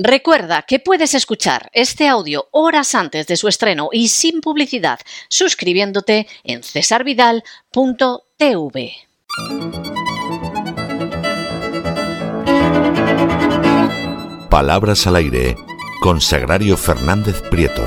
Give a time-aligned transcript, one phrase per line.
[0.00, 6.28] Recuerda que puedes escuchar este audio horas antes de su estreno y sin publicidad suscribiéndote
[6.44, 8.92] en cesarvidal.tv.
[14.48, 15.56] Palabras al aire
[16.00, 17.82] con Sagrario Fernández Prieto.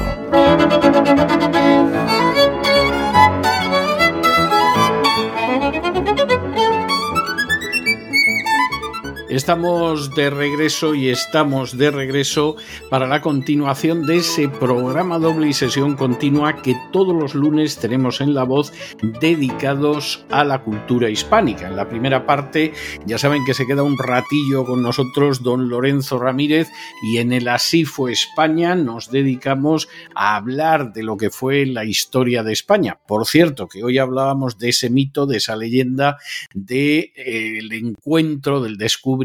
[9.31, 12.57] Estamos de regreso y estamos de regreso
[12.89, 18.19] para la continuación de ese programa doble y sesión continua que todos los lunes tenemos
[18.19, 18.73] en La Voz
[19.21, 21.69] dedicados a la cultura hispánica.
[21.69, 22.73] En la primera parte
[23.05, 26.67] ya saben que se queda un ratillo con nosotros don Lorenzo Ramírez
[27.01, 31.85] y en el Así fue España nos dedicamos a hablar de lo que fue la
[31.85, 32.99] historia de España.
[33.07, 36.17] Por cierto, que hoy hablábamos de ese mito, de esa leyenda
[36.53, 39.20] del de, encuentro, del descubrimiento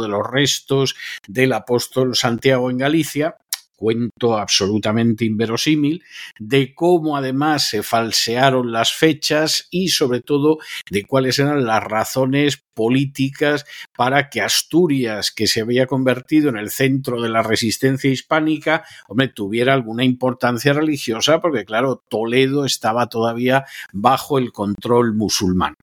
[0.00, 0.94] de los restos
[1.26, 3.36] del apóstol Santiago en Galicia,
[3.82, 6.04] cuento absolutamente inverosímil,
[6.38, 10.58] de cómo además se falsearon las fechas y sobre todo
[10.88, 13.64] de cuáles eran las razones políticas
[13.96, 19.26] para que Asturias, que se había convertido en el centro de la resistencia hispánica, hombre,
[19.26, 25.74] tuviera alguna importancia religiosa, porque claro, Toledo estaba todavía bajo el control musulmán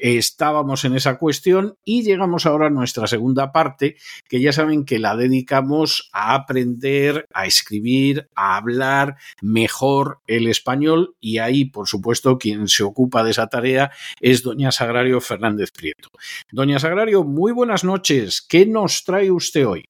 [0.00, 3.96] estábamos en esa cuestión y llegamos ahora a nuestra segunda parte,
[4.28, 11.14] que ya saben que la dedicamos a aprender, a escribir, a hablar mejor el español
[11.20, 16.10] y ahí, por supuesto, quien se ocupa de esa tarea es doña Sagrario Fernández Prieto.
[16.50, 18.42] Doña Sagrario, muy buenas noches.
[18.42, 19.84] ¿Qué nos trae usted hoy?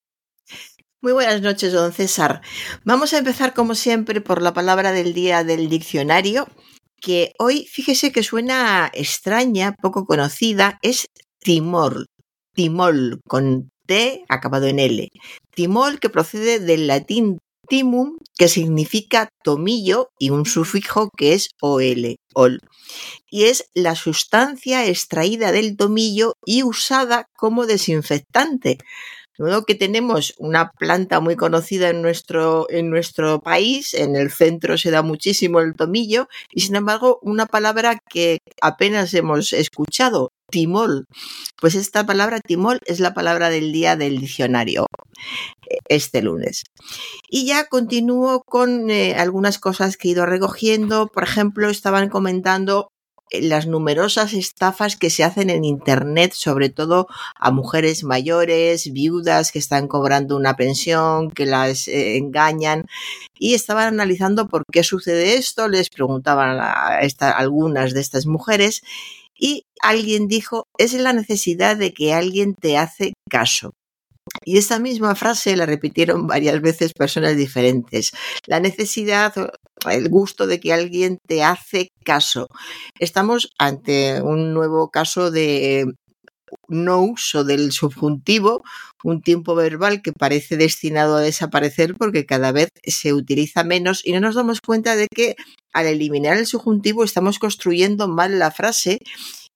[1.03, 2.41] Muy buenas noches, don César.
[2.85, 6.49] Vamos a empezar, como siempre, por la palabra del día del diccionario
[7.01, 11.07] que hoy, fíjese que suena extraña, poco conocida, es
[11.41, 12.07] timor,
[12.55, 15.09] timol, con T acabado en L.
[15.55, 22.17] Timol que procede del latín timum, que significa tomillo, y un sufijo que es ol,
[22.35, 22.61] ol.
[23.31, 28.79] Y es la sustancia extraída del tomillo y usada como desinfectante.
[29.39, 34.79] Modo que tenemos una planta muy conocida en nuestro, en nuestro país, en el centro
[34.79, 41.07] se da muchísimo el tomillo, y sin embargo una palabra que apenas hemos escuchado, timol.
[41.61, 44.87] Pues esta palabra timol es la palabra del día del diccionario
[45.89, 46.65] este lunes.
[47.29, 51.09] Y ya continúo con eh, algunas cosas que he ido recogiendo.
[51.09, 52.91] Por ejemplo, estaban comentando
[53.31, 59.59] las numerosas estafas que se hacen en Internet, sobre todo a mujeres mayores, viudas que
[59.59, 62.87] están cobrando una pensión, que las eh, engañan.
[63.39, 67.01] Y estaban analizando por qué sucede esto, les preguntaban a
[67.37, 68.83] algunas de estas mujeres
[69.39, 73.73] y alguien dijo, es la necesidad de que alguien te hace caso.
[74.45, 78.13] Y esta misma frase la repitieron varias veces personas diferentes.
[78.47, 79.33] La necesidad,
[79.95, 82.49] el gusto de que alguien te hace caso.
[82.99, 85.87] Estamos ante un nuevo caso de
[86.69, 88.63] no uso del subjuntivo,
[89.05, 94.13] un tiempo verbal que parece destinado a desaparecer porque cada vez se utiliza menos y
[94.13, 95.37] no nos damos cuenta de que
[95.73, 98.99] al eliminar el subjuntivo estamos construyendo mal la frase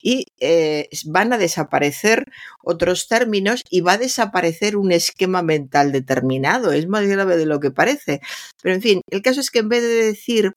[0.03, 2.27] y eh, van a desaparecer
[2.63, 6.73] otros términos y va a desaparecer un esquema mental determinado.
[6.73, 8.21] Es más grave de lo que parece.
[8.63, 10.53] Pero en fin, el caso es que en vez de decir,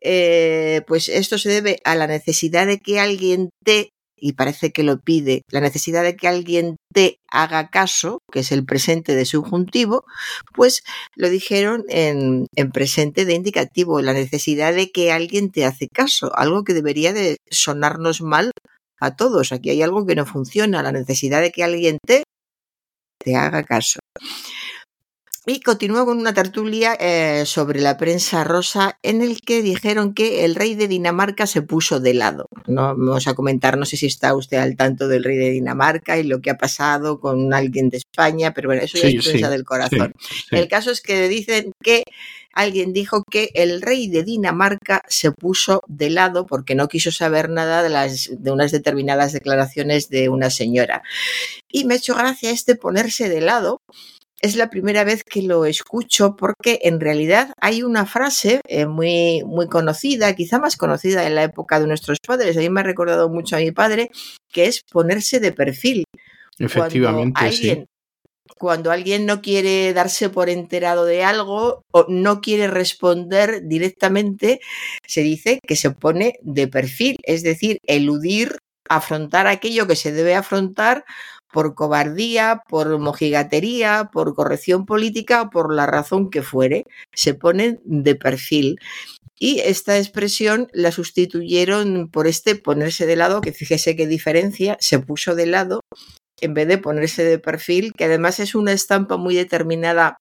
[0.00, 3.91] eh, pues esto se debe a la necesidad de que alguien te
[4.22, 8.52] y parece que lo pide, la necesidad de que alguien te haga caso, que es
[8.52, 10.04] el presente de subjuntivo,
[10.54, 10.84] pues
[11.16, 16.30] lo dijeron en, en, presente de indicativo, la necesidad de que alguien te hace caso,
[16.36, 18.52] algo que debería de sonarnos mal
[19.00, 19.50] a todos.
[19.50, 22.22] Aquí hay algo que no funciona, la necesidad de que alguien te,
[23.18, 23.98] te haga caso.
[25.44, 30.44] Y continúo con una tertulia eh, sobre la prensa rosa en el que dijeron que
[30.44, 32.46] el rey de Dinamarca se puso de lado.
[32.68, 36.16] No vamos a comentar, no sé si está usted al tanto del rey de Dinamarca
[36.16, 39.50] y lo que ha pasado con alguien de España, pero bueno, eso ya es prensa
[39.50, 40.12] del corazón.
[40.52, 42.04] el caso es que dicen que
[42.52, 47.50] alguien dijo que el rey de Dinamarca se puso de lado porque no quiso saber
[47.50, 51.02] nada de, las, de unas determinadas declaraciones de una señora.
[51.68, 53.80] Y me ha hecho gracia este ponerse de lado
[54.42, 59.42] es la primera vez que lo escucho porque en realidad hay una frase eh, muy,
[59.44, 62.84] muy conocida, quizá más conocida en la época de nuestros padres, a mí me ha
[62.84, 64.10] recordado mucho a mi padre,
[64.52, 66.04] que es ponerse de perfil.
[66.58, 67.86] Efectivamente, cuando alguien,
[68.58, 74.60] Cuando alguien no quiere darse por enterado de algo o no quiere responder directamente,
[75.06, 80.34] se dice que se pone de perfil, es decir, eludir afrontar aquello que se debe
[80.34, 81.04] afrontar
[81.52, 86.84] por cobardía, por mojigatería, por corrección política o por la razón que fuere.
[87.12, 88.78] Se ponen de perfil.
[89.38, 94.98] Y esta expresión la sustituyeron por este ponerse de lado, que fíjese qué diferencia, se
[94.98, 95.80] puso de lado
[96.40, 100.18] en vez de ponerse de perfil, que además es una estampa muy determinada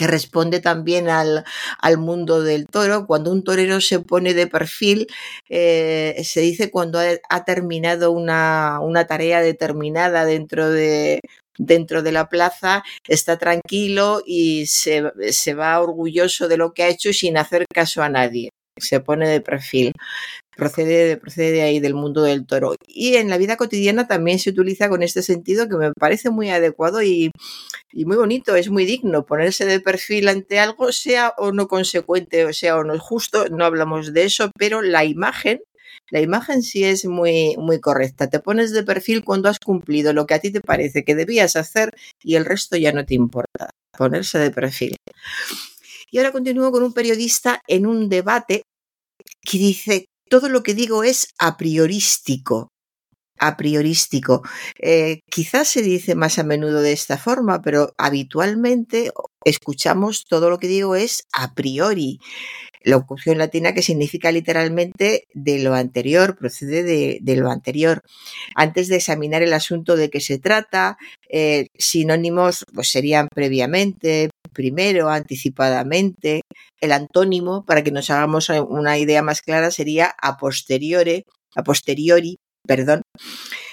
[0.00, 1.44] que responde también al,
[1.78, 3.06] al, mundo del toro.
[3.06, 5.06] Cuando un torero se pone de perfil,
[5.50, 11.20] eh, se dice cuando ha, ha terminado una, una, tarea determinada dentro de,
[11.58, 16.88] dentro de la plaza, está tranquilo y se, se va orgulloso de lo que ha
[16.88, 18.48] hecho sin hacer caso a nadie.
[18.78, 19.92] Se pone de perfil
[20.60, 22.74] procede, procede de ahí del mundo del toro.
[22.86, 26.50] Y en la vida cotidiana también se utiliza con este sentido que me parece muy
[26.50, 27.30] adecuado y,
[27.92, 32.44] y muy bonito, es muy digno ponerse de perfil ante algo, sea o no consecuente,
[32.44, 35.60] o sea o no justo, no hablamos de eso, pero la imagen
[36.10, 38.28] la imagen sí es muy, muy correcta.
[38.28, 41.54] Te pones de perfil cuando has cumplido lo que a ti te parece que debías
[41.54, 43.70] hacer y el resto ya no te importa.
[43.96, 44.96] Ponerse de perfil.
[46.10, 48.62] Y ahora continúo con un periodista en un debate
[49.42, 52.68] que dice todo lo que digo es a priorístico.
[53.42, 54.42] A priorístico.
[54.78, 59.10] Eh, quizás se dice más a menudo de esta forma, pero habitualmente
[59.44, 62.20] escuchamos todo lo que digo es a priori.
[62.82, 68.02] La locución latina que significa literalmente de lo anterior, procede de, de lo anterior.
[68.54, 70.96] Antes de examinar el asunto de qué se trata,
[71.28, 76.42] eh, sinónimos pues serían previamente, primero, anticipadamente.
[76.80, 82.38] El antónimo, para que nos hagamos una idea más clara, sería a posteriori, a posteriori,
[82.66, 83.02] perdón.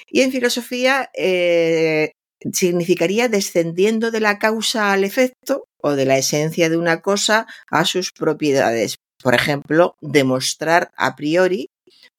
[0.10, 2.12] Y en filosofía eh,
[2.54, 7.86] significaría descendiendo de la causa al efecto o de la esencia de una cosa a
[7.86, 8.96] sus propiedades.
[9.22, 11.70] Por ejemplo, demostrar a priori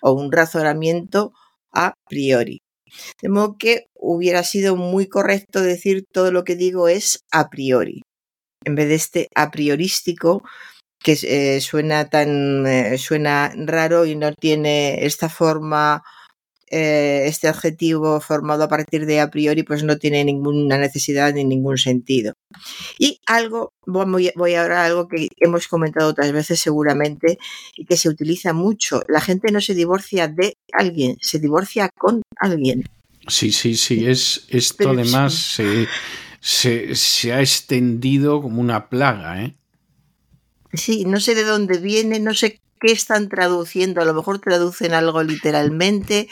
[0.03, 1.33] o un razonamiento
[1.73, 2.61] a priori.
[3.23, 8.03] De modo que hubiera sido muy correcto decir todo lo que digo es a priori,
[8.65, 10.43] en vez de este a priorístico
[11.03, 16.03] que eh, suena tan eh, suena raro y no tiene esta forma
[16.71, 21.45] eh, este adjetivo formado a partir de a priori pues no tiene ninguna necesidad ni
[21.45, 22.35] ningún sentido.
[22.99, 27.39] Y algo, voy, voy ahora a algo que hemos comentado otras veces seguramente
[27.77, 29.03] y que se utiliza mucho.
[29.09, 32.85] La gente no se divorcia de alguien, se divorcia con alguien.
[33.27, 35.87] Sí, sí, sí, es esto Pero, además se,
[36.41, 39.55] se, se ha extendido como una plaga, ¿eh?
[40.73, 44.95] Sí, no sé de dónde viene, no sé qué están traduciendo, a lo mejor traducen
[44.95, 46.29] algo literalmente.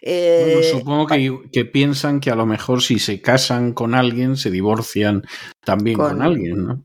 [0.00, 4.36] Eh, bueno, supongo que, que, piensan que a lo mejor si se casan con alguien,
[4.36, 5.22] se divorcian
[5.64, 6.84] también con, con alguien, ¿no?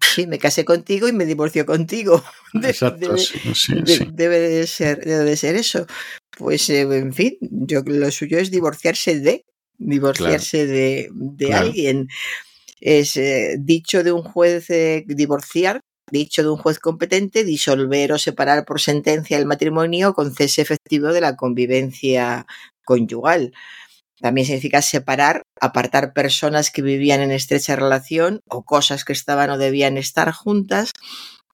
[0.00, 2.22] Sí, me casé contigo y me divorcio contigo.
[2.54, 4.08] Exacto, debe, sí, sí, de, sí.
[4.12, 5.86] Debe, de ser, debe de ser eso.
[6.36, 9.44] Pues, eh, en fin, yo lo suyo es divorciarse de,
[9.78, 10.72] divorciarse claro.
[10.72, 11.66] de, de claro.
[11.66, 12.08] alguien.
[12.80, 15.80] Es eh, dicho de un juez eh, divorciar
[16.10, 21.08] dicho de un juez competente, disolver o separar por sentencia el matrimonio con cese efectivo
[21.08, 22.46] de la convivencia
[22.84, 23.52] conyugal.
[24.20, 29.58] También significa separar, apartar personas que vivían en estrecha relación o cosas que estaban o
[29.58, 30.92] debían estar juntas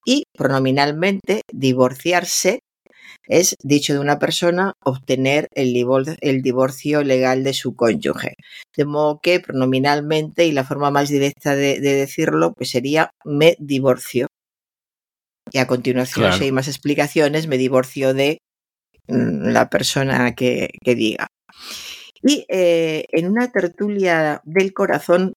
[0.04, 2.60] y pronominalmente divorciarse
[3.28, 8.34] es, dicho de una persona, obtener el divorcio, legal de su cónyuge.
[8.76, 13.56] De modo que pronominalmente y la forma más directa de, de decirlo pues sería me
[13.58, 14.28] divorcio
[15.52, 16.38] y a continuación, claro.
[16.38, 18.38] si hay más explicaciones, me divorcio de
[19.08, 21.26] mm, la persona que, que diga.
[22.22, 25.32] Y eh, en una tertulia del corazón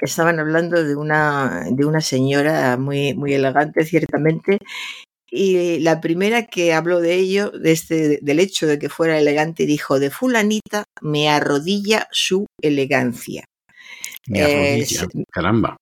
[0.00, 4.58] estaban hablando de una, de una señora muy, muy elegante, ciertamente,
[5.30, 9.66] y la primera que habló de ello, de este, del hecho de que fuera elegante,
[9.66, 13.44] dijo, de fulanita me arrodilla su elegancia.
[14.26, 15.76] Me arrodilla, eh, caramba.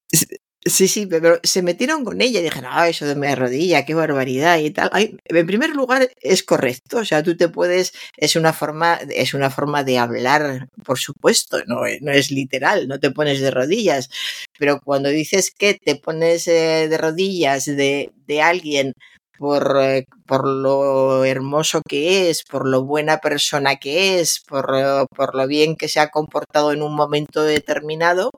[0.69, 3.95] Sí, sí, pero se metieron con ella y dijeron, ah, eso de mi rodilla, qué
[3.95, 4.91] barbaridad y tal.
[5.27, 9.49] En primer lugar, es correcto, o sea, tú te puedes, es una forma, es una
[9.51, 14.11] forma de hablar, por supuesto, no, no es literal, no te pones de rodillas,
[14.59, 18.93] pero cuando dices que te pones eh, de rodillas de, de alguien
[19.39, 24.67] por, eh, por lo hermoso que es, por lo buena persona que es, por,
[25.15, 28.31] por lo bien que se ha comportado en un momento determinado,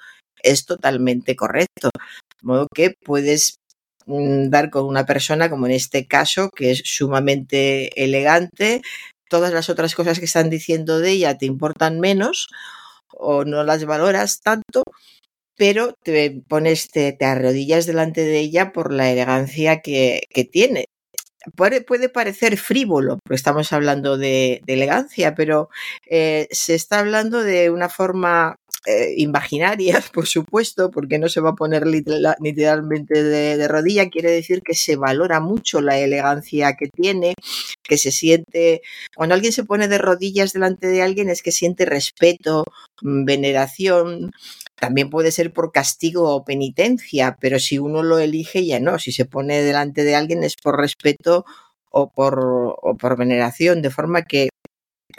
[0.42, 1.90] es totalmente correcto.
[2.40, 3.56] De modo que puedes
[4.06, 8.82] mm, dar con una persona, como en este caso, que es sumamente elegante,
[9.28, 12.48] todas las otras cosas que están diciendo de ella te importan menos
[13.10, 14.82] o no las valoras tanto,
[15.56, 20.86] pero te pones, te, te arrodillas delante de ella por la elegancia que, que tiene.
[21.56, 25.70] puede, puede, parecer frívolo, porque estamos hablando de, elegancia, pero
[26.08, 31.50] eh, se está hablando de una forma eh, imaginaria, por supuesto, porque no se va
[31.50, 36.88] a poner literalmente de, de, rodilla, quiere decir que se valora mucho la elegancia que
[36.88, 37.34] tiene,
[37.82, 38.82] que se siente,
[39.16, 42.64] cuando alguien se pone de rodillas delante de alguien es que siente respeto,
[43.02, 44.30] mm, veneración,
[44.76, 49.12] también puede ser por castigo o penitencia, pero si uno lo elige ya no, si
[49.12, 51.44] se pone delante de alguien es por respeto
[51.90, 52.38] o por,
[52.82, 54.48] o por veneración, de forma que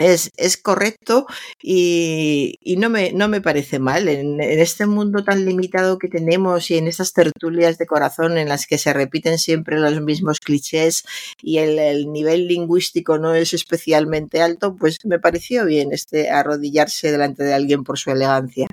[0.00, 1.26] es, es correcto
[1.62, 4.08] y, y, no, me, no me parece mal.
[4.08, 8.48] En, en, este mundo tan limitado que tenemos y en estas tertulias de corazón en
[8.48, 11.04] las que se repiten siempre los mismos clichés
[11.42, 17.12] y el, el nivel lingüístico no es especialmente alto, pues me pareció bien este arrodillarse
[17.12, 18.68] delante de alguien por su elegancia.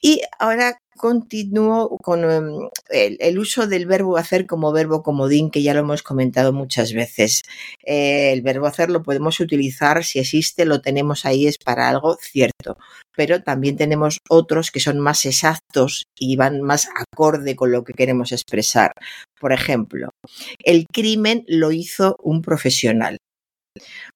[0.00, 2.24] Y ahora continúo con
[2.90, 6.92] el, el, uso del verbo hacer como verbo comodín, que ya lo hemos comentado muchas
[6.92, 7.42] veces.
[7.84, 12.16] Eh, el verbo hacer lo podemos utilizar si existe, lo tenemos ahí, es para algo
[12.20, 12.76] cierto.
[13.16, 17.92] Pero también tenemos otros que son más exactos y van más acorde con lo que
[17.92, 18.92] queremos expresar.
[19.40, 20.10] Por ejemplo,
[20.64, 23.18] el crimen lo hizo un profesional.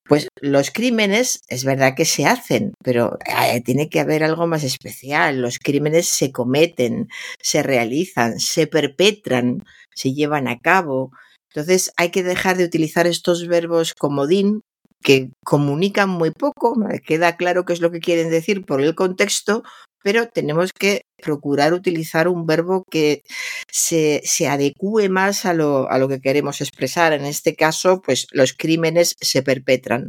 [0.04, 4.64] Pues los crímenes es verdad que se hacen, pero eh, tiene que haber algo más
[4.64, 5.42] especial.
[5.42, 7.08] Los crímenes se cometen,
[7.40, 9.62] se realizan, se perpetran,
[9.94, 11.10] se llevan a cabo.
[11.50, 14.62] Entonces hay que dejar de utilizar estos verbos comodín
[15.02, 16.74] que comunican muy poco,
[17.06, 19.62] queda claro qué es lo que quieren decir por el contexto,
[20.02, 23.22] pero tenemos que procurar utilizar un verbo que
[23.70, 27.12] se, se adecue más a lo, a lo, que queremos expresar.
[27.12, 30.06] En este caso, pues los crímenes se perpetran.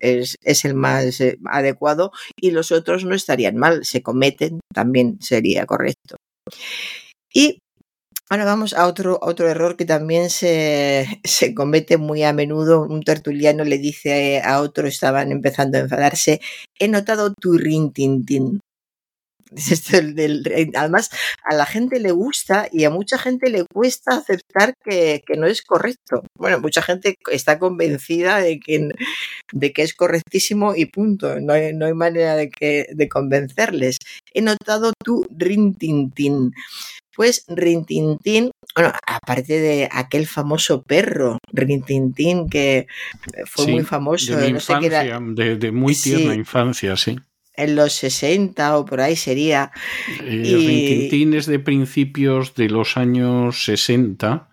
[0.00, 5.18] Es, es el más eh, adecuado y los otros no estarían mal, se cometen, también
[5.20, 6.16] sería correcto.
[7.34, 7.58] Y
[8.30, 12.82] Ahora vamos a otro, otro error que también se, se, comete muy a menudo.
[12.82, 16.40] Un tertuliano le dice a otro, estaban empezando a enfadarse,
[16.78, 18.60] he notado tu rintintín.
[20.74, 21.10] Además,
[21.44, 25.46] a la gente le gusta y a mucha gente le cuesta aceptar que, que, no
[25.46, 26.24] es correcto.
[26.36, 28.88] Bueno, mucha gente está convencida de que,
[29.52, 31.40] de que es correctísimo y punto.
[31.40, 33.98] No hay, no hay manera de, que, de convencerles.
[34.32, 36.52] He notado tu rintintín.
[37.16, 42.86] Pues Rintintín, bueno, aparte de aquel famoso perro, Rintintín, que
[43.44, 44.36] fue sí, muy famoso.
[44.36, 45.20] De, no infancia, sé era...
[45.20, 46.38] de, de, muy tierna sí.
[46.38, 47.18] infancia, sí
[47.58, 49.70] en los 60 o por ahí sería.
[50.22, 50.54] Eh, y...
[50.54, 54.48] Rintintín es de principios de los años 60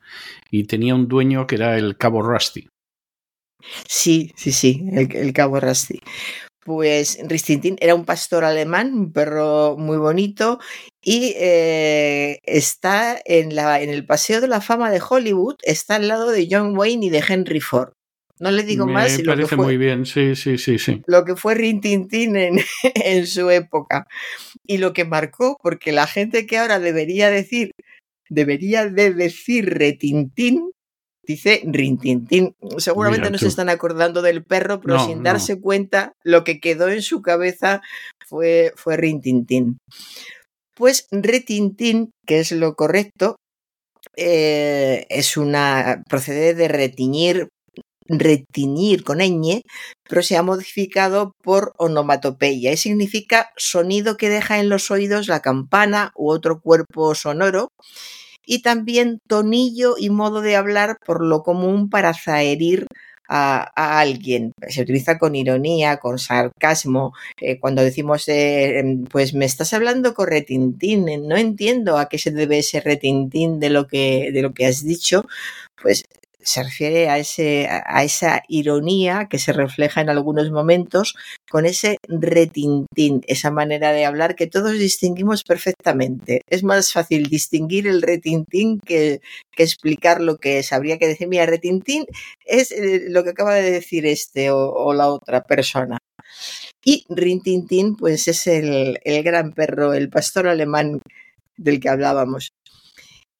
[0.51, 2.67] y tenía un dueño que era el Cabo Rusty.
[3.87, 6.01] Sí, sí, sí, el, el Cabo Rusty.
[6.65, 10.57] Pues Rintintín era un pastor alemán, un perro muy bonito,
[10.99, 16.07] y eh, está en, la, en el Paseo de la Fama de Hollywood, está al
[16.07, 17.93] lado de John Wayne y de Henry Ford.
[18.39, 19.17] No le digo Me más.
[19.17, 21.01] Me lo parece que fue, muy bien, sí, sí, sí, sí.
[21.07, 22.59] Lo que fue Rintintín en,
[22.95, 24.07] en su época.
[24.67, 27.71] Y lo que marcó, porque la gente que ahora debería decir,
[28.29, 30.71] debería de decir retintín,
[31.25, 32.53] dice rintintín.
[32.77, 33.45] Seguramente Mira no tú.
[33.45, 35.23] se están acordando del perro, pero No, sin no.
[35.23, 37.81] darse cuenta, lo que quedó en su cabeza
[38.27, 39.77] fue, fue rintintín.
[40.75, 43.37] Pues retintín, que es lo correcto,
[44.17, 46.03] eh, es una.
[46.09, 47.47] procede de retiñir,
[48.07, 49.61] retiñir con ñ,
[50.07, 55.41] pero se ha modificado por onomatopeya y significa sonido que deja en los oídos la
[55.41, 57.69] campana u otro cuerpo sonoro
[58.45, 62.87] y también tonillo y modo de hablar por lo común para zaherir
[63.27, 64.53] a, alguien.
[64.67, 67.13] Se utiliza con ironía, con sarcasmo.
[67.41, 72.17] Eh, cuando decimos, eh, pues me estás hablando con retintín, eh, no entiendo a qué
[72.19, 75.25] se debe ese retintín de lo que, de lo que has dicho,
[75.81, 76.03] pues
[76.45, 81.15] se refiere a, ese, a esa ironía que se refleja en algunos momentos
[81.49, 86.41] con ese retintín, esa manera de hablar que todos distinguimos perfectamente.
[86.47, 89.21] Es más fácil distinguir el retintín que,
[89.51, 90.71] que explicar lo que es.
[90.71, 92.05] Habría que decir, mira, retintín
[92.45, 95.97] es eh, lo que acaba de decir este o, la otra persona.
[96.83, 101.01] Y Rintintín, pues es el, el, gran perro, el pastor alemán
[101.57, 102.49] del que hablábamos.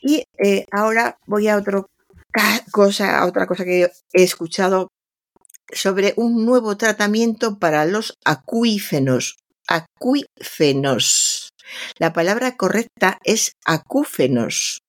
[0.02, 1.90] Y eh, ahora voy a otro
[3.24, 4.90] otra cosa que he escuchado
[5.74, 9.38] sobre un nuevo tratamiento para los acuífenos.
[9.68, 11.50] Acuífenos.
[11.98, 14.80] La palabra correcta es acúfenos.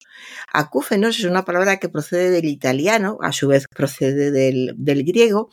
[0.53, 5.51] Acúfenos es una palabra que procede del italiano, a su vez procede del griego.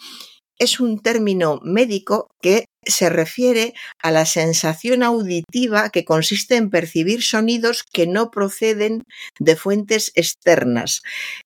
[0.57, 7.23] Es un término médico que se refiere a la sensación auditiva que consiste en percibir
[7.23, 9.03] sonidos que no proceden
[9.39, 11.01] de fuentes externas.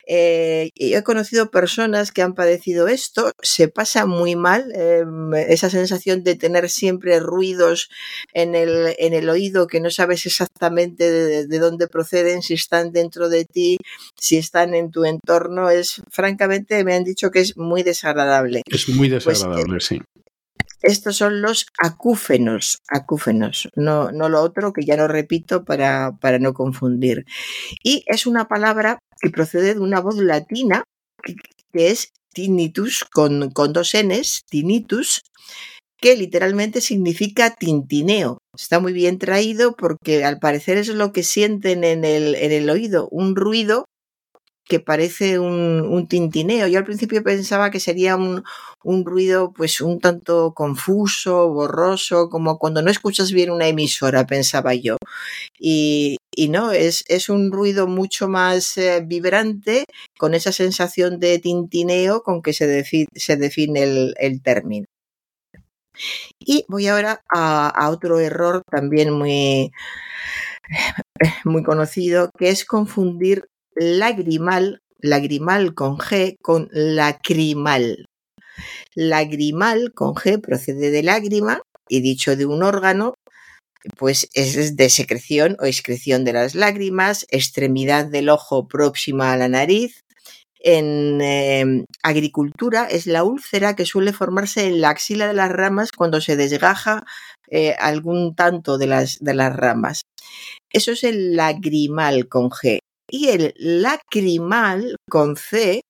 [0.08, 6.24] Eh, he conocido personas que han padecido esto, se pasa muy mal em, esa sensación
[6.24, 7.90] de tener siempre ruidos
[8.34, 13.30] en el, en el oído que no sabes exactamente de, dónde proceden, si están dentro
[13.30, 13.78] de ti,
[14.16, 15.70] si están en tu entorno.
[15.70, 18.62] Es francamente, me han dicho que es muy desagradable.
[18.70, 20.02] Es muy pues, desagradable, sí.
[20.82, 26.38] Estos son los acúfenos, acúfenos, no, no lo otro que ya no repito para, para
[26.38, 27.26] no confundir.
[27.84, 30.84] Y es una palabra que procede de una voz latina
[31.74, 35.24] que es tinnitus con, con dos Ns, tinnitus,
[36.00, 38.38] que literalmente significa tintineo.
[38.56, 42.70] Está muy bien traído porque al parecer es lo que sienten en el, en el
[42.70, 43.86] oído, un ruido
[44.68, 46.68] que parece un, tintineo.
[46.68, 48.44] Yo al principio pensaba que sería un,
[49.06, 54.98] ruido pues un tanto confuso, borroso, como cuando no escuchas bien una emisora, pensaba yo.
[55.60, 56.18] Y,
[56.50, 59.86] no, es, es, un ruido mucho más eh, vibrante,
[60.20, 64.86] con esa sensación de tintineo con que se, se define el, el, término.
[66.40, 69.72] Y voy ahora a, a otro error también muy,
[71.46, 73.48] muy conocido, que es confundir
[73.78, 78.06] lagrimal, lagrimal con G, con lacrimal.
[78.96, 83.14] Lagrimal con G procede de lágrima y dicho de un órgano,
[83.96, 89.48] pues es de secreción o excreción de las lágrimas, extremidad del ojo próxima a la
[89.48, 90.02] nariz.
[90.60, 95.92] En em, agricultura es la úlcera que suele formarse en la axila de las ramas
[95.96, 97.06] cuando se desgaja
[97.50, 100.02] eh, algún tanto de las, de las ramas.
[100.74, 105.82] Eso es el lagrimal con G y el lacrimal con C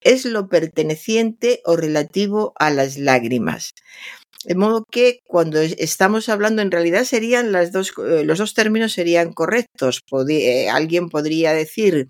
[0.00, 3.72] es lo perteneciente o relativo a las lágrimas.
[4.44, 10.00] De modo que cuando estamos hablando, en realidad serían eh, los dos términos serían correctos.
[10.28, 12.08] Eh, alguien podría decir,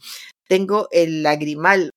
[0.48, 1.90] tengo el lagrimal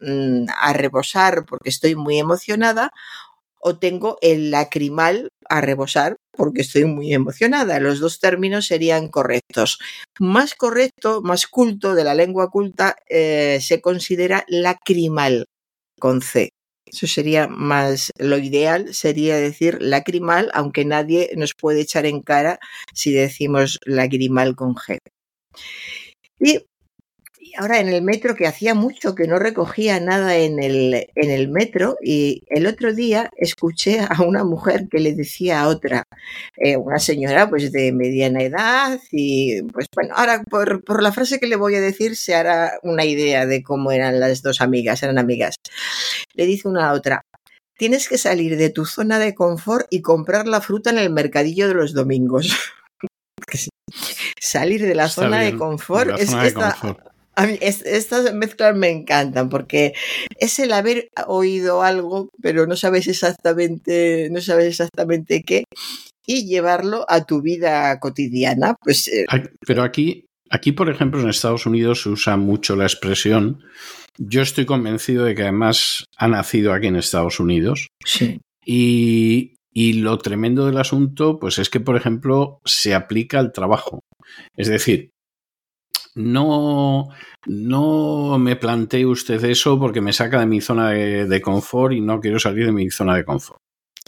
[0.00, 2.90] mm, a rebosar porque estoy muy emocionada,
[3.60, 7.80] o tengo el lacrimal a rebosar porque estoy muy emocionada.
[7.80, 9.78] Los dos términos serían correctos.
[10.18, 15.46] Más correcto, más culto de la lengua culta eh, se considera lacrimal
[15.98, 16.50] con C.
[16.86, 22.58] Eso sería más, lo ideal sería decir lacrimal, aunque nadie nos puede echar en cara
[22.94, 24.98] si decimos lacrimal con G.
[26.40, 26.64] Y
[27.56, 31.48] ahora en el metro, que hacía mucho que no recogía nada en el, en el
[31.48, 36.04] metro, y el otro día escuché a una mujer que le decía a otra,
[36.56, 41.38] eh, una señora pues de mediana edad, y pues bueno, ahora por, por la frase
[41.38, 45.02] que le voy a decir se hará una idea de cómo eran las dos amigas,
[45.02, 45.56] eran amigas.
[46.34, 47.22] Le dice una a otra,
[47.76, 51.68] tienes que salir de tu zona de confort y comprar la fruta en el mercadillo
[51.68, 52.54] de los domingos.
[54.40, 56.76] salir de la zona de confort es esta,
[57.36, 59.94] a mí estas mezclas me encantan porque
[60.38, 65.64] es el haber oído algo, pero no sabes exactamente, no sabes exactamente qué,
[66.26, 68.76] y llevarlo a tu vida cotidiana.
[68.82, 69.26] Pues, eh,
[69.66, 73.62] pero aquí, aquí, por ejemplo, en Estados Unidos se usa mucho la expresión.
[74.18, 77.88] Yo estoy convencido de que además ha nacido aquí en Estados Unidos.
[78.04, 78.40] Sí.
[78.64, 84.00] Y, y lo tremendo del asunto, pues es que, por ejemplo, se aplica al trabajo.
[84.56, 85.10] Es decir,
[86.14, 87.08] no,
[87.46, 92.20] no me plantee usted eso porque me saca de mi zona de, confort y no
[92.20, 93.60] quiero salir de mi zona de confort.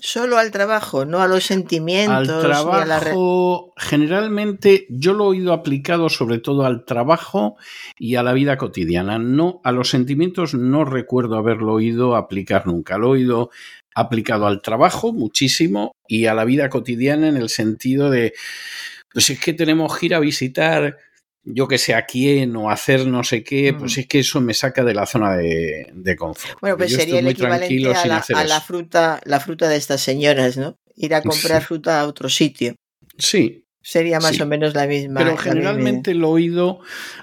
[0.05, 2.29] Solo al trabajo, no a los sentimientos.
[2.29, 7.57] Al trabajo, generalmente yo lo he oído aplicado sobre todo al trabajo
[7.97, 9.21] y a la vida cotidiana.
[9.21, 12.99] No, a los sentimientos no recuerdo haberlo oído aplicar nunca.
[12.99, 13.51] Lo he oído
[13.95, 18.33] aplicado al trabajo muchísimo y a la vida cotidiana en el sentido de,
[19.13, 20.99] pues es que tenemos que ir a visitar
[21.45, 24.01] yo que sé a quién o hacer no sé qué, pues mm.
[24.01, 26.61] es que eso me saca de la zona de, de confort.
[26.61, 30.57] Bueno, pues sería el equivalente a, la, a la, fruta, la fruta de estas señoras,
[30.57, 30.77] ¿no?
[30.95, 32.75] Ir a comprar fruta a otro sitio.
[33.19, 33.65] Sí.
[33.83, 35.21] Sería más o menos la misma.
[35.21, 36.81] Pero generalmente lo he oído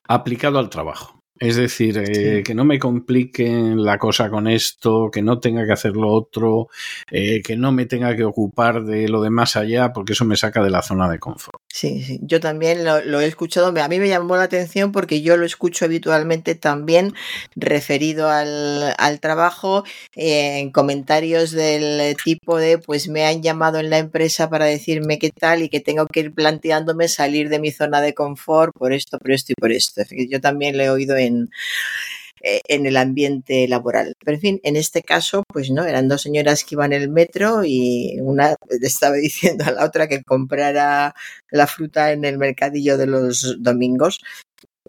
[0.08, 1.20] aplicado al trabajo.
[1.40, 5.72] Es decir, eh, que no me compliquen la cosa con esto, que no tenga que
[5.72, 6.68] hacer lo otro,
[7.10, 10.36] eh, que no me tenga que ocupar de lo de más allá, porque eso me
[10.36, 11.62] saca de la zona de confort.
[11.72, 12.20] Sí, sí.
[12.24, 13.68] Yo también lo, he escuchado.
[13.68, 17.14] A mí me llamó la atención porque yo lo escucho habitualmente también
[17.56, 19.84] referido al, al trabajo,
[20.16, 25.20] eh, en comentarios del tipo de, pues me han llamado en la empresa para decirme
[25.20, 28.92] qué tal y que tengo que ir planteándome salir de mi zona de confort por
[28.92, 30.02] esto, por esto y por esto.
[30.30, 31.50] Yo también lo he oído en
[32.42, 34.14] eh, en el ambiente laboral.
[34.24, 37.10] Pero en fin, en este caso, pues no, eran dos señoras que iban en el
[37.10, 41.14] metro y una le estaba diciendo a la otra que comprara
[41.52, 44.20] la fruta en el mercadillo de los domingos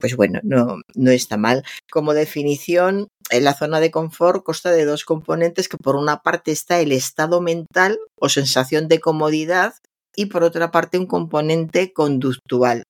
[0.01, 1.63] pues bueno, no, no está mal.
[1.91, 6.81] Como definición, la zona de confort consta de dos componentes que por una parte está
[6.81, 9.75] el estado mental o sensación de comodidad
[10.17, 12.83] y por otra parte un componente conductual.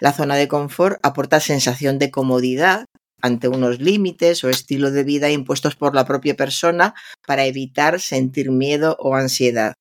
[0.00, 2.84] La zona de confort aporta sensación de comodidad
[3.22, 6.94] ante unos límites o estilo de vida impuestos por la propia persona
[7.26, 9.74] para evitar sentir miedo o ansiedad.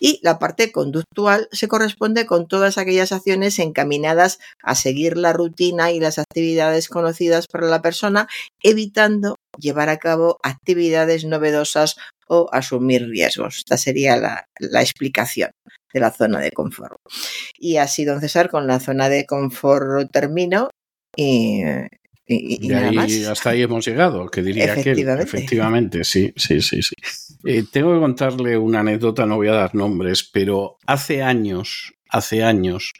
[0.00, 5.92] Y la parte conductual se corresponde con todas aquellas acciones encaminadas a seguir la rutina
[5.92, 8.28] y las actividades conocidas para la persona,
[8.62, 11.96] evitando llevar a cabo actividades novedosas
[12.28, 13.58] o asumir riesgos.
[13.58, 14.46] Esta sería la,
[14.80, 15.50] explicación
[15.92, 16.96] de la zona de confort.
[17.58, 20.70] Y así, don César, con la zona de confort termino
[21.16, 21.62] y,
[22.26, 22.72] y,
[23.24, 26.94] hasta ahí hemos llegado, que diría que efectivamente, sí, sí, sí, sí.
[27.44, 32.44] Eh, tengo que contarle una anécdota, no voy a dar nombres, pero hace años, hace
[32.44, 32.92] años,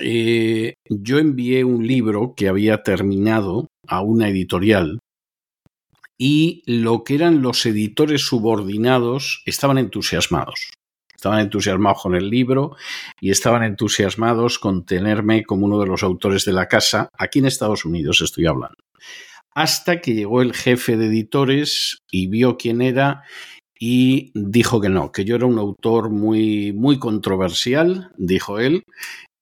[0.00, 5.00] eh, yo envié un libro que había terminado a una editorial
[6.16, 10.70] y lo que eran los editores subordinados estaban entusiasmados.
[11.22, 12.74] Estaban entusiasmados con el libro
[13.20, 17.46] y estaban entusiasmados con tenerme como uno de los autores de la casa, aquí en
[17.46, 18.74] Estados Unidos estoy hablando.
[19.54, 23.22] Hasta que llegó el jefe de editores y vio quién era
[23.78, 28.82] y dijo que no, que yo era un autor muy, muy controversial, dijo él,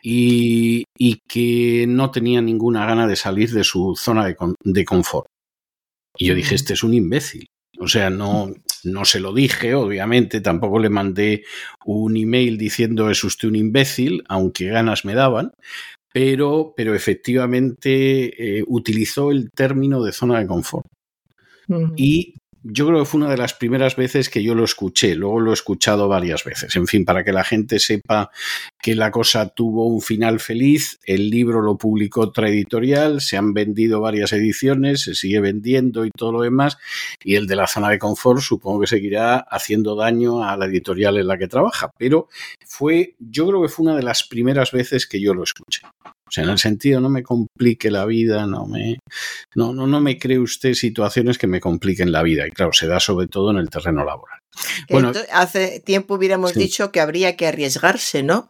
[0.02, 0.84] y,
[1.26, 5.28] que no tenía ninguna gana de salir de su zona de, de confort.
[6.18, 7.46] Y yo dije, este es un imbécil.
[7.78, 8.52] O sea, no,
[8.84, 11.44] no se lo dije, obviamente, tampoco le mandé
[11.84, 15.52] un email diciendo es usted un imbécil, aunque ganas me daban,
[16.12, 20.86] pero, pero efectivamente eh, utilizó el término de zona de confort.
[21.96, 25.40] Y yo creo que fue una de las primeras veces que yo lo escuché, luego
[25.40, 26.76] lo he escuchado varias veces.
[26.76, 28.30] En fin, para que la gente sepa
[28.80, 33.54] que la cosa tuvo un final feliz, el libro lo publicó otra editorial, se han
[33.54, 36.76] vendido varias ediciones, se sigue vendiendo y todo lo demás,
[37.24, 41.16] y el de la zona de confort supongo que seguirá haciendo daño a la editorial
[41.16, 42.28] en la que trabaja, pero
[42.66, 45.82] fue, yo creo que fue una de las primeras veces que yo lo escuché.
[46.30, 49.00] O sea, en el sentido, no me complique la vida, no me,
[49.56, 52.46] no, no, no me cree usted situaciones que me compliquen la vida.
[52.46, 54.38] Y claro, se da sobre todo en el terreno laboral.
[54.88, 58.48] Bueno, hace tiempo hubiéramos dicho que habría que arriesgarse, ¿no?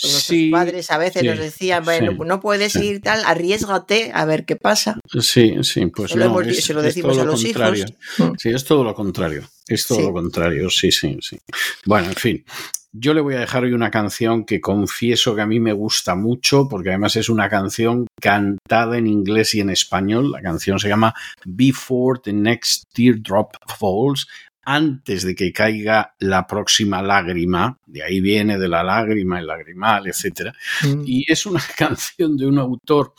[0.00, 4.54] Nuestros padres a veces nos decían, bueno, no puedes ir tal, arriesgate a ver qué
[4.54, 5.00] pasa.
[5.20, 7.84] Sí, sí, pues no, se lo decimos a los hijos.
[8.18, 8.30] Mm.
[8.38, 9.48] Sí, es todo lo contrario.
[9.66, 11.36] Es todo lo contrario, sí, sí, sí.
[11.84, 12.44] Bueno, en fin.
[12.92, 16.14] Yo le voy a dejar hoy una canción que confieso que a mí me gusta
[16.14, 20.30] mucho, porque además es una canción cantada en inglés y en español.
[20.30, 24.26] La canción se llama Before the Next Teardrop Falls
[24.70, 30.06] antes de que caiga la próxima lágrima, de ahí viene de la lágrima, el lagrimal,
[30.06, 30.52] etc.
[30.82, 31.04] Mm.
[31.06, 33.14] Y es una canción de un autor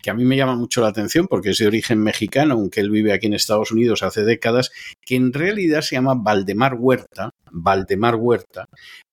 [0.00, 2.88] que a mí me llama mucho la atención porque es de origen mexicano, aunque él
[2.88, 4.70] vive aquí en Estados Unidos hace décadas,
[5.04, 8.66] que en realidad se llama Valdemar Huerta, Valdemar Huerta,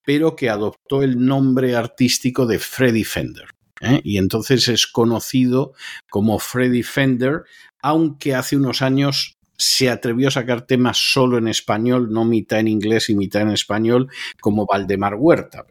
[0.04, 3.46] pero que adoptó el nombre artístico de Freddy Fender.
[3.82, 4.02] ¿eh?
[4.04, 5.74] Y entonces es conocido
[6.10, 7.44] como Freddy Fender,
[7.82, 12.68] aunque hace unos años se atrevió a sacar temas solo en español, no mitad en
[12.68, 15.66] inglés y mitad en español, como Valdemar Huerta.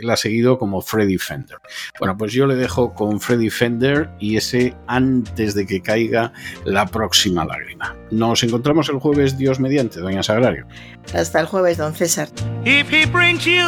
[0.00, 1.58] Él ha seguido como Freddy Fender.
[1.98, 6.32] Bueno, pues yo le dejo con Freddy Fender y ese antes de que caiga
[6.64, 7.96] la próxima lágrima.
[8.10, 10.66] Nos encontramos el jueves, Dios mediante, doña Sagrario.
[11.14, 12.28] Hasta el jueves, don César.
[12.64, 13.66] If he brings you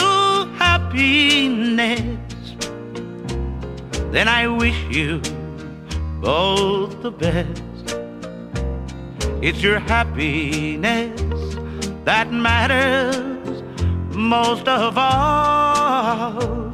[0.58, 2.00] happiness,
[4.12, 5.20] then I wish you
[6.20, 7.62] both the best.
[9.42, 11.18] It's your happiness
[12.04, 13.29] that matters
[14.20, 16.70] most of all.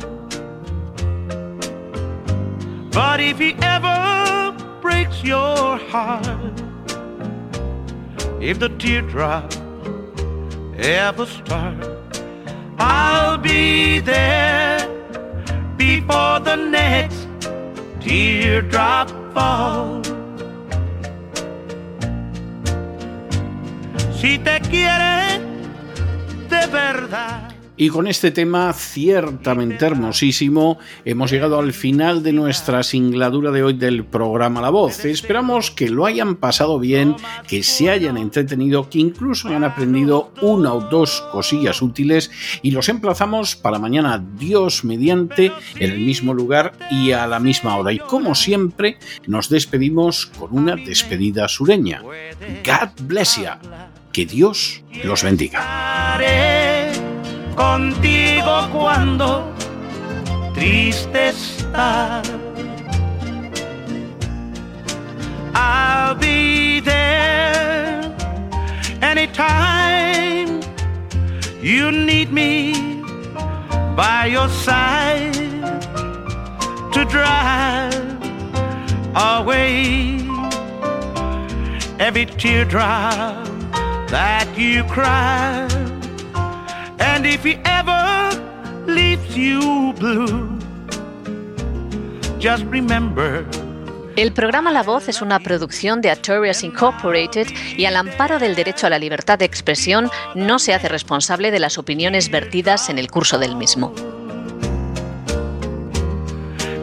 [2.91, 6.61] But if he ever breaks your heart,
[8.41, 9.53] if the teardrop
[10.79, 11.87] ever start,
[12.79, 14.89] I'll be there
[15.77, 17.29] before the next
[18.01, 20.07] teardrop falls.
[24.17, 25.56] si te quiere
[27.79, 33.75] Y con este tema ciertamente hermosísimo, hemos llegado al final de nuestra singladura de hoy
[33.75, 35.05] del programa La Voz.
[35.05, 40.73] Esperamos que lo hayan pasado bien, que se hayan entretenido, que incluso hayan aprendido una
[40.73, 42.31] o dos cosillas útiles
[42.63, 47.77] y los emplazamos para mañana, Dios mediante, en el mismo lugar y a la misma
[47.77, 47.93] hora.
[47.93, 52.01] Y como siempre, nos despedimos con una despedida sureña.
[52.01, 53.51] God bless you.
[54.17, 56.17] Que Dios los bendiga
[57.55, 59.53] contigo cuando
[60.55, 62.23] triste está.
[65.55, 68.11] I'll be there
[69.03, 70.63] anytime
[71.61, 73.03] you need me
[73.95, 75.35] by your side
[76.95, 77.93] to drive
[79.15, 80.27] away
[81.99, 83.56] every teardrop
[84.09, 85.67] that you cry.
[86.99, 88.31] And if he ever
[88.87, 90.59] leaves you blue,
[92.39, 93.45] just remember.
[94.17, 98.87] El programa La Voz es una producción de Artorias Incorporated y al amparo del derecho
[98.87, 103.11] a la libertad de expresión no se hace responsable de las opiniones vertidas en el
[103.11, 103.93] curso del mismo.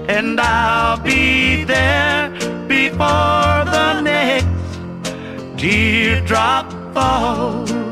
[0.07, 2.29] And I'll be there
[2.67, 4.45] before the next
[5.57, 7.83] teardrop falls.